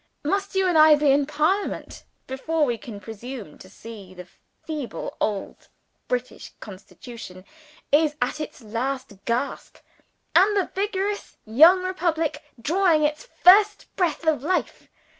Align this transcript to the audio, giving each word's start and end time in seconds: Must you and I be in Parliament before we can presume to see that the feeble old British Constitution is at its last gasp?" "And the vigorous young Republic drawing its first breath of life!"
Must 0.23 0.55
you 0.55 0.65
and 0.67 0.79
I 0.79 0.95
be 0.95 1.11
in 1.11 1.27
Parliament 1.27 2.05
before 2.25 2.65
we 2.65 2.79
can 2.79 2.99
presume 2.99 3.59
to 3.59 3.69
see 3.69 4.15
that 4.15 4.23
the 4.25 4.29
feeble 4.65 5.15
old 5.21 5.67
British 6.07 6.53
Constitution 6.59 7.45
is 7.91 8.15
at 8.19 8.39
its 8.41 8.63
last 8.63 9.13
gasp?" 9.25 9.77
"And 10.35 10.57
the 10.57 10.71
vigorous 10.73 11.37
young 11.45 11.83
Republic 11.83 12.41
drawing 12.59 13.03
its 13.03 13.27
first 13.43 13.95
breath 13.95 14.25
of 14.25 14.41
life!" 14.41 14.87